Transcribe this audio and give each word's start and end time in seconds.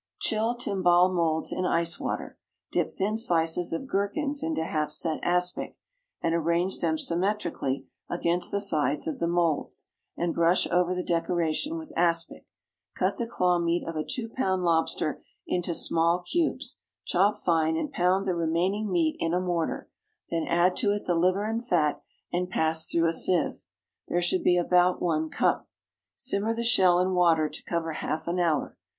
= 0.13 0.17
Chill 0.19 0.55
timbale 0.55 1.13
moulds 1.13 1.51
in 1.51 1.63
ice 1.63 1.99
water; 1.99 2.39
dip 2.71 2.89
thin 2.89 3.17
slices 3.19 3.71
of 3.71 3.85
gherkins 3.85 4.41
into 4.41 4.63
half 4.63 4.89
set 4.89 5.19
aspic, 5.21 5.77
and 6.23 6.33
arrange 6.33 6.79
them 6.81 6.97
symmetrically 6.97 7.85
against 8.09 8.49
the 8.49 8.59
sides 8.59 9.05
of 9.05 9.19
the 9.19 9.27
moulds, 9.27 9.89
and 10.17 10.33
brush 10.33 10.65
over 10.71 10.95
the 10.95 11.03
decoration 11.03 11.77
with 11.77 11.93
aspic. 11.95 12.47
Cut 12.95 13.17
the 13.17 13.27
claw 13.27 13.59
meat 13.59 13.87
of 13.87 13.95
a 13.95 14.03
two 14.03 14.27
pound 14.27 14.63
lobster 14.63 15.21
into 15.45 15.75
small 15.75 16.23
cubes; 16.23 16.79
chop 17.05 17.37
fine, 17.37 17.77
and 17.77 17.91
pound 17.93 18.25
the 18.25 18.33
remaining 18.33 18.91
meat 18.91 19.17
in 19.19 19.35
a 19.35 19.39
mortar; 19.39 19.87
then 20.31 20.47
add 20.47 20.75
to 20.77 20.89
it 20.93 21.05
the 21.05 21.13
liver 21.13 21.43
and 21.43 21.63
fat, 21.67 22.01
and 22.33 22.49
pass 22.49 22.87
through 22.87 23.05
a 23.07 23.13
sieve. 23.13 23.65
There 24.07 24.23
should 24.23 24.41
be 24.43 24.57
about 24.57 24.99
one 24.99 25.29
cup. 25.29 25.69
Simmer 26.15 26.55
the 26.55 26.63
shell 26.63 26.97
in 26.99 27.13
water 27.13 27.47
to 27.47 27.63
cover 27.63 27.91
half 27.91 28.27
an 28.27 28.39
hour. 28.39 28.75